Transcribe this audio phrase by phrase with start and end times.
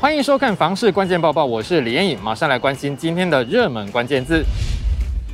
[0.00, 4.42] 欢迎收看《房市关键报报》，我是李彦颖，马上来关心今天的热门关键字。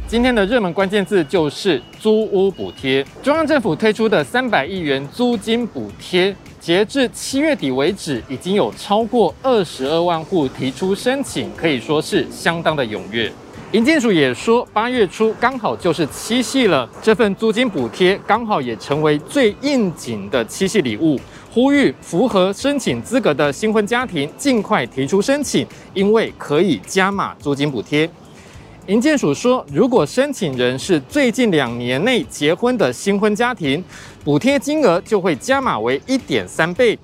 [0.09, 3.07] 今天的热门关键字就是租屋补贴。
[3.23, 13.31] 中央政府推出的三百亿元租金补贴，截至七月底为止，已经有超过二十二万户提出申请，可以说是相当的踊跃。
[13.71, 21.17] 银建署也说，八月初刚好就是七夕了，这份租金补贴刚好也成为最应景的七夕礼物。
[21.57, 28.07] 呼吁符合申请资格的新婚家庭尽快提出申请，因为可以加码租金补贴。
[28.89, 33.83] 营建署说，如果申请人是最近两年内结婚的新婚家庭，
[34.23, 36.95] 补贴金额就会加码为一点三倍；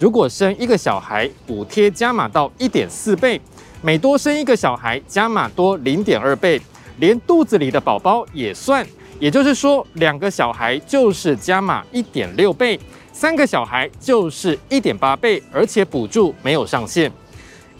[0.00, 3.38] 如果生一个小孩，补贴加码到一点四倍；
[3.82, 6.60] 每多生一个小孩，加码多零点二倍，
[6.98, 8.84] 连肚子里的宝宝也算。
[9.20, 12.76] 也就是说，两个小孩就是加码一点六倍。
[13.12, 17.12] 三个小孩就是一点八倍，而且补助没有上限。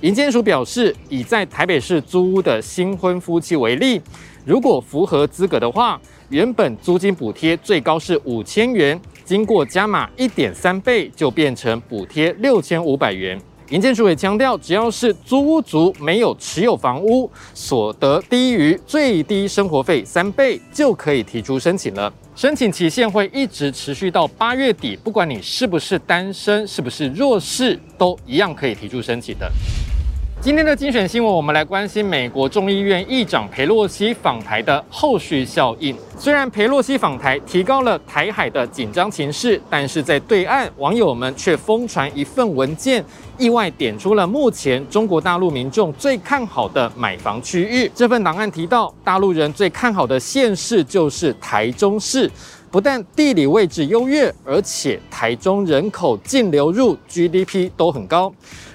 [0.02, 4.00] 银监署表示，以在台北市租屋的新婚夫妻为例，
[4.44, 13.40] 如果符合资格的话，原本租金补贴最高是五千元，经过加码一点三倍，就变成补贴六千五百元。
[13.72, 22.12] 营建署也强调，只要是租屋族没有持有房屋，所得低于最低生活费三倍，就可以提出申请了。
[22.36, 29.50] 申请期限会一直持续到八月底，不管你是不是单身，是不是弱势，都一样可以提出申请的。
[30.42, 35.96] 今天的精选新闻，我们来关心美国众议院议长佩洛西访台的后续效应。
[36.18, 43.04] 虽然佩洛西访台提高了台海的紧张情势，但是在对岸，网友们却疯传一份文件，
[43.38, 47.88] 意外点出了目前中国大陆民众最看好的买房区域。
[47.94, 52.28] 这份档案提到，大陆人最看好的县市就是台中市，
[52.72, 58.32] 不但地理位置优越，而且台中人口净流入、GDP 都很高。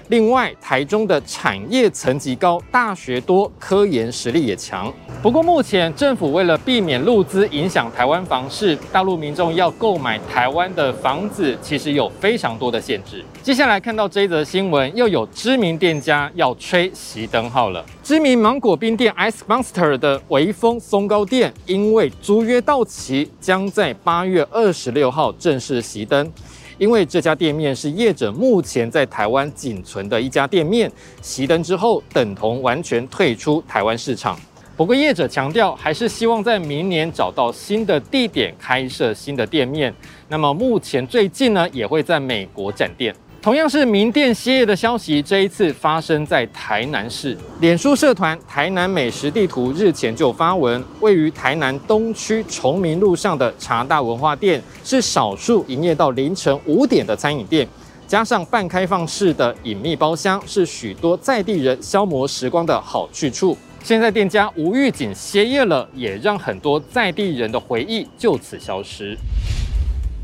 [0.09, 4.94] 另外，台中的产业层级高，大学多，科研实力也强。
[5.19, 13.25] 不过，目前政府为了避免陆资影响台湾房市，大陆民众要购买台湾的房子，其实有非常多的限制。
[13.41, 17.83] 接下来看到这一则新闻，又有知名店家要吹熄灯号了。
[18.03, 26.31] 知名芒果冰店 Ice Monster 的微风松糕店，因为租约到期，将在八月二十六号正式熄灯。
[26.78, 30.89] 因为这家店面是业者目前在台湾仅存的一家店面，
[31.23, 34.39] 熄灯之后等同完全退出台湾市场。
[34.78, 39.92] 不过业者强调，还是希望在明年找到新的地点开设新的店面。
[40.30, 43.12] 那么目前最近呢，也会在美国展店。
[43.42, 47.36] 同样是名店歇业的消息，这一次发生在台南市。
[47.60, 57.68] 脸书社团台南美食地图日前就发文，位于台南东区崇明路上的茶大文化店是少数营业到凌晨五点的餐饮店，
[58.06, 63.58] 加上半开放式的隐秘包厢，是许多在地人消磨时光的好去处。
[63.88, 69.18] 现在店家无预警歇业了，也让很多在地人的回忆就此消失。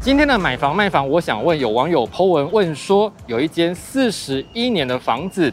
[0.01, 5.50] 今天的买房卖房，我想问有网友 po 文问说，有一间四十一年的房子，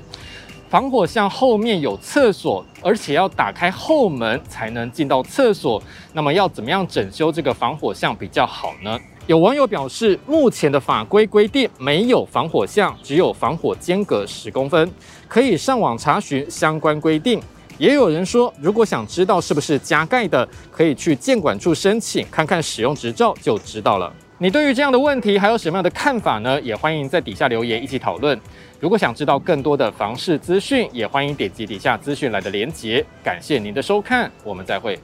[0.68, 5.80] 防火巷后面有厕所，而且要打开后门才能进到厕所，
[6.12, 8.98] 那么要怎么样整修这个防火巷比较好呢？
[9.28, 14.90] 有网友表示，目前的法规规定没有防火巷，只有防火间隔十公分，
[15.28, 17.40] 可以上网查询相关规定。
[17.80, 24.12] 也有人说，如果想知道是不是加盖的，可以去建管处申请，看看使用执照就知道了。
[24.36, 26.60] 你对于这样的问题还有什么样的看法呢？
[26.60, 28.38] 也欢迎在底下留言一起讨论。
[28.80, 33.02] 如果想知道更多的房市资讯，也欢迎点击底下资讯栏的连结。
[33.24, 34.98] 感谢您的收看，我们再会。